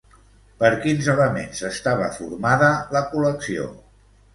[0.63, 3.73] Per quins elements estava formada la col·lecció?